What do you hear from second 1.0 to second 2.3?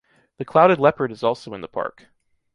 is also in the park.